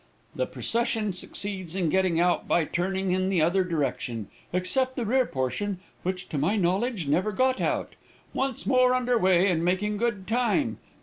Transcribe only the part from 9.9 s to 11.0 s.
good time.